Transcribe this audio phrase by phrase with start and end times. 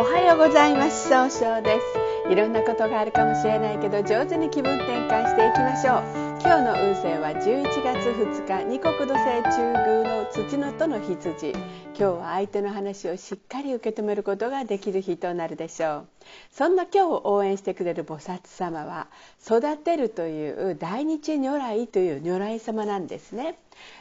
[0.00, 1.10] おはようございます。
[1.10, 2.32] 総称です。
[2.32, 6.29] いろんなことがあるかもしれないけど上手に気分転換していきましょう。
[6.42, 11.50] 今日の運勢は11月2日二国土星中宮の土のとの羊。
[11.50, 16.06] 今日は相手の話をしっかり受け止めることができる日となるでしょう。
[16.50, 19.08] そんな今日を応援してくれる菩薩様は
[19.44, 23.58] 育てるという大日如来という如来様なんですね。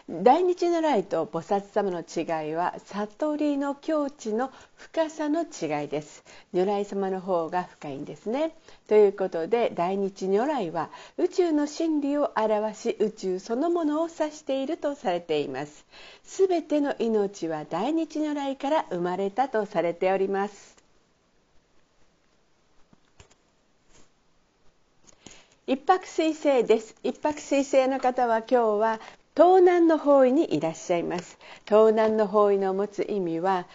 [0.10, 6.24] 大日如来と菩薩様の違いは悟りの境地の深さの違いです。
[6.54, 8.56] 如来様の方が深いんですね。
[8.88, 15.86] ということで大日如来は宇宙の真理を表し宇宙そのものを指しているとされています。
[16.24, 20.78] すべての命は大日如来から生まれたとされております。
[25.68, 26.96] 一泊水星です。
[27.04, 29.00] 一泊水星の方は今日は
[29.36, 31.38] 東南の方位にいらっしゃいます。
[31.66, 33.68] 東南の方位の持つ意味は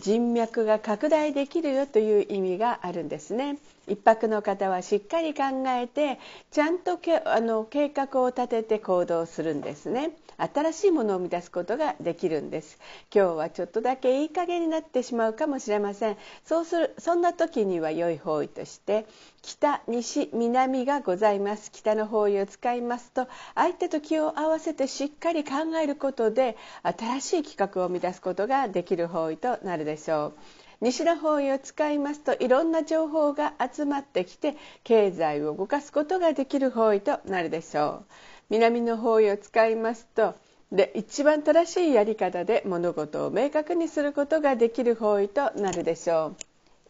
[0.00, 3.58] 人脈が拡大できるよという意味があるんですね。
[3.86, 6.18] 一泊の方はしっかり考えて
[6.50, 10.12] ちゃんとけあの計画を立てて行動するんですね。
[10.36, 12.78] 新しいものを生み出すことができるんです。
[13.14, 16.16] 今日はちょっとだけいい加減になってしまうかもしれません。
[16.44, 19.06] そうするそんな時には良い方位として
[19.42, 21.70] 北西南がございます。
[21.70, 25.52] 北の方位を使いますと相手と気を合わせてしっかり考
[25.82, 30.32] えることで新しい企画を生み出すことができる方位となるでしょう
[30.80, 38.12] 西の方位を使いますといろんな情報が集まってきて経済を動かすことができる方位となるでしょう
[38.50, 40.34] 南の方位を使いますと
[40.74, 46.34] で一番正しいやり方で物事を明確にすることができる方位となるでしょ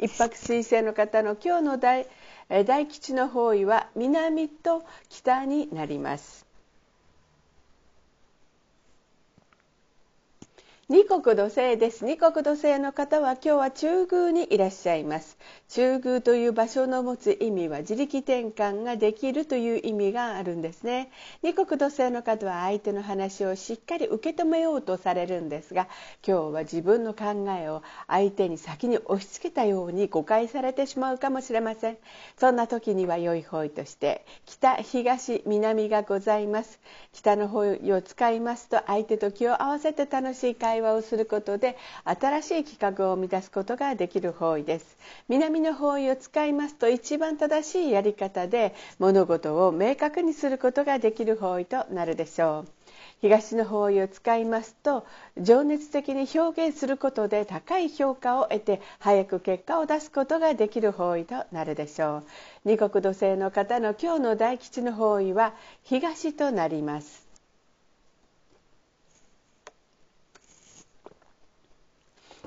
[0.00, 0.04] う。
[0.04, 2.06] 一泊水星の方の今日の大
[2.66, 6.43] 大吉の方位は南と北になります。
[10.90, 12.04] 二国土星です。
[12.04, 15.38] 二国土星の方は今日は中宮にいらっしゃいます。
[15.70, 21.10] 中宮という場所の持つ意味は自力転換ができるという意味があるんですね。
[21.42, 25.88] 二国土星の方は相手の話をしっかり受け止めようとされるんですが
[26.26, 31.98] 今日は自分の考えを相手に先に押し付けたように誤解されてしまうかもしれません。
[32.36, 36.78] そんな時には良い方位として北東南がございます。
[37.14, 44.96] 北の方位を使いますと相手と気を合わせて楽しい会話をすることで新しい企画を生み出すことができる方位です。
[45.28, 52.68] 南の方位を使いますと一番正しいやり方で物事を明確にすることができる方位となるでしょう。
[53.20, 55.06] 東の方位を使いますと
[55.38, 62.24] 情熱的に表現することで高い評価を得て早く結果を出すことができる方位となるでしょう。
[62.64, 67.23] 二国土星の方の今日の大吉の方位は東となります。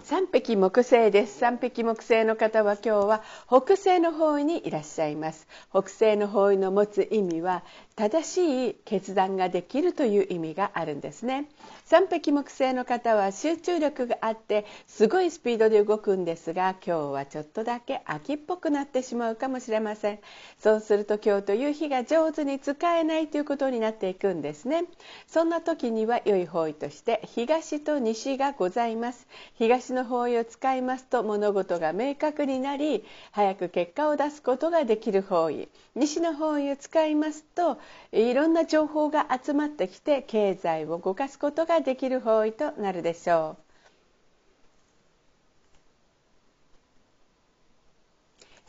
[0.10, 1.38] 三匹木星です。
[1.38, 5.50] 三匹木星の方は今日は北西の方位にいらっしゃいます。
[5.70, 7.62] 北西の方位の持つ意味は
[7.98, 11.50] 正しい決断ができるという意味があるんですね。
[11.84, 20.20] 三匹木星の方は集中力があってすごいスピードで動くんですが今日はちょっとだけ秋っぽくなってしまうかもしれません。
[20.60, 24.84] そうすると今日という日が上手に使えないということになっていくんですね。
[25.26, 29.26] そんな時には良い方位として東と西がございます。
[29.56, 35.68] 東の方位を使いますと物事が明確になり早く結果を出すことができる方位。
[35.96, 37.80] 西の方位を使いますと
[38.12, 43.67] いろんな情報が集まってきて経済を動かすことができる方位となるでしょう。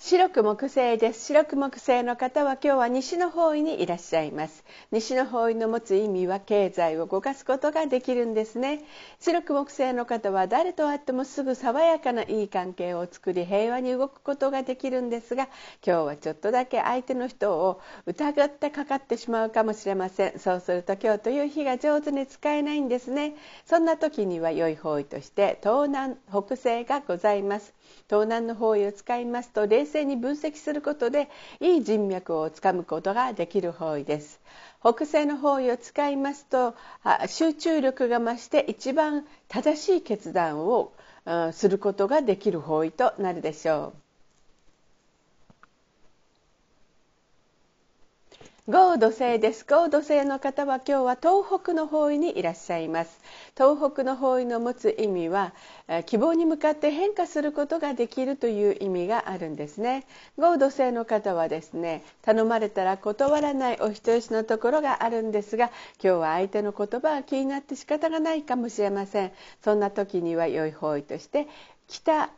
[0.01, 1.27] 白く木星です。
[1.27, 4.65] 白く木星の方は今日は西の方位にいらっしゃいます。
[4.93, 8.85] 西の方位の持つ意味は経済を動かすことができるんですね。
[9.19, 15.49] 白く木星の方は誰と会ってもすぐ爽やかないい関係を作り平和に動くことができるんですが
[15.85, 20.39] 今日はちょっとだけ相手の人を疑ってかかってしまうかもしれません。
[20.39, 23.35] そうすると今日という日が上手に使えないんですね。
[23.67, 27.75] そんな時には良い方位として東南北西がございます。
[28.09, 31.29] 東南の方位を使いますと冷静に分析することで
[31.61, 34.41] いい人脈をつかむことができる方位です。
[34.81, 36.75] 北西の方位を使いますと
[37.27, 40.93] 集中力が増して一番正しい決断を
[41.53, 44.08] することができる方位となるでしょう。
[48.71, 49.65] 豪土星です。
[49.67, 53.19] 豪土星の方は今日は東北の方位にいらっしゃいます。
[53.57, 55.55] 東北の方位の持つ意味は
[56.05, 60.05] 希望に向かって変化することができるという意味があるんですね。
[60.37, 65.71] 豪土星の方はですね頼まれたら断らないお人よしのところがあるんですが
[66.05, 69.33] 今日は相手の言葉が気になって仕方がないかもしれません。
[69.65, 71.49] そんな時には良い方位として
[71.87, 72.29] 北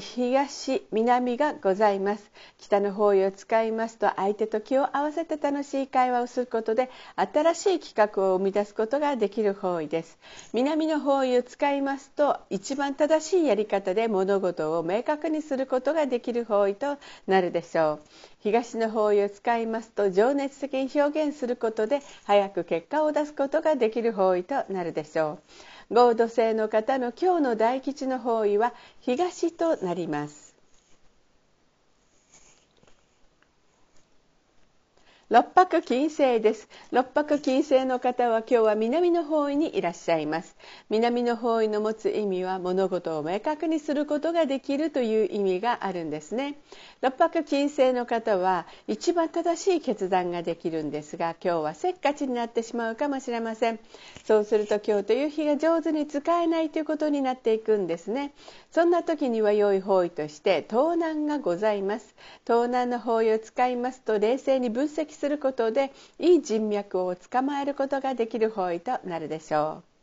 [0.00, 2.30] 東南がございます。
[2.58, 10.18] 北の方位を使いますと相手と気を合わせて楽しい会話をすることで新しい企画を生み出すことができる方位です。
[10.52, 16.96] 南の方位を使いますと一番正しいやり方で物事を明確にすることができる方位と
[17.26, 18.00] なるでしょう。
[18.40, 25.73] 東の方位を使いますと情熱的に表現することで早く結果を出すことができる方位となるでしょう。
[25.90, 30.43] 合土星の方の今日の大吉の方位は東となります。
[35.30, 36.68] 六白金星です。
[36.92, 40.54] 六白金星の方は今日は南の方位にいらっしゃいます。
[40.90, 46.58] 南の方位の持つ意味は物事を明確にすることができるという意味があるんですね。
[47.00, 53.80] 六白金星の方は一番正しい決断ができるんですが今日はせっかちになってしまうかもしれません。
[54.24, 58.34] そうすると今日という日が上手に使えないということになっていくんですね。
[58.70, 62.14] そんな時には良い方位として盗難がございます。
[62.44, 69.93] 盗難の方位を使いますと冷静に分析することでいい人脈を捕まえることができる方位となるでしょう。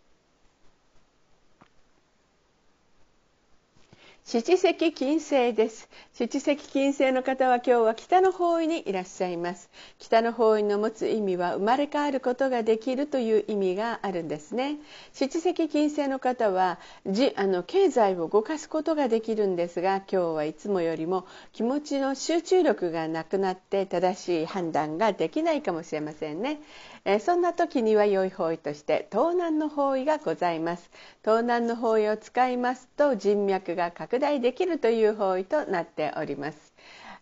[4.33, 5.89] 七石金星です。
[6.13, 9.69] 七石金星の方は今日は北の方位にいらっしゃいます。
[9.99, 14.77] 北の方位の持つ意味は生まれ変わることができるという意味があるんですね。
[15.11, 26.61] 七石金星の方はじあの経済を動かすことができるんですが今日はいつもよりも気持ちの集中力がなくなって正しい判断ができないかもしれませんね。
[27.03, 30.89] えそんな時には良い方位として東南の方位がございます。
[31.21, 36.73] 東南の方位を使いますと人脈が拡大できるという方位となっております。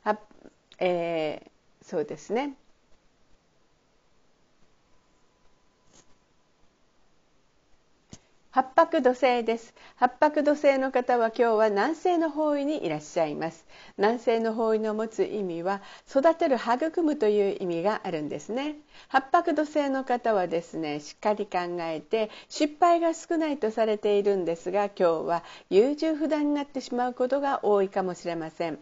[0.03, 0.19] は、
[0.79, 2.55] えー、そうですね。
[8.51, 9.75] 八白土星です。
[9.95, 13.67] 八白土星の方は今日は南西の方位にいらっしゃいます。
[13.95, 18.77] 南西の方位の持つ意味は育てる育むという意味があるんですね。
[19.07, 28.79] 八白土星の方はですねしっかり考えて失敗が少ないとされているんですが今日は優柔不断になってしまうことが多いかもしれません。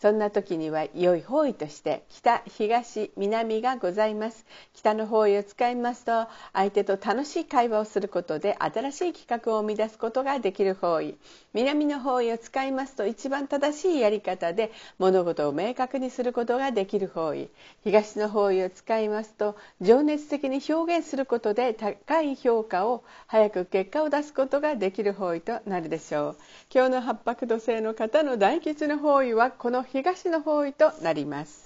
[0.00, 4.44] そんな時には良い方位として北東南がございます。
[4.74, 11.16] 北の方位を使いますと相手と楽しい会話をすることで新しい企画を生み出すことができる方位。
[11.54, 17.48] 南の方位を使いますと一番正しいやり方で物事を明確にすることができる方位。
[17.82, 26.36] 東の方位を使いますと情熱的に表現することで高い評価を早く結果を出すことができる方位となるでしょう。
[26.74, 31.65] 今日の八白土星の方の大吉の方位はこの東の方位となります。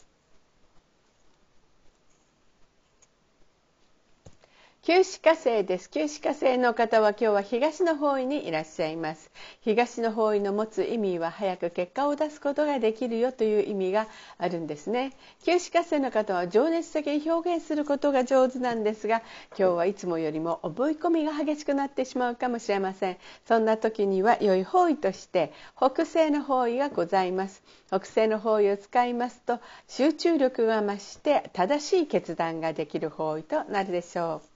[4.83, 5.91] 九死火星です。
[5.91, 9.31] 九死火星の方は今日は東の方位にいらっしゃいます。
[9.61, 15.13] 東の方位の持つ意味は早く結果を出すことができるよという意味があるんですね。
[15.45, 23.19] 九死火星の方は情熱的に表現することが上手なんですが、今日はいつもよりも覚え込みが激しくなってしまうかもしれません。
[23.47, 27.63] そんな時には良い方位として北西の方位がございます。
[27.89, 34.50] 北西の方位を使いますと集中力が増して正しい決断ができる方位となるでしょう。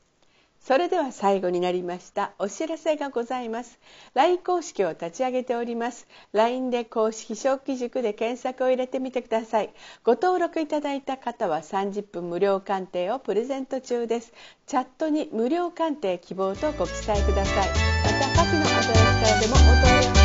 [0.64, 3.78] それでは最後になりましたお知らせがございます。
[4.14, 6.08] LINE 公式を立ち上げております。
[6.32, 9.74] LINE で公式小規塾で検索を入れてみてください。
[10.04, 14.32] ご登録いただいた方は30分無料鑑定をプレゼント中です。
[14.66, 17.68] チャットに無料鑑定希望とご記載ください。
[17.68, 17.74] ま
[18.18, 20.23] た下記のアドレスからでもお問い合わせ